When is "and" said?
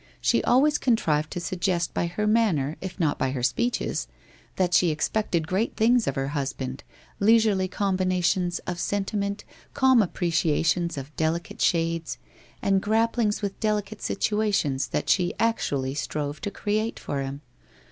12.63-12.81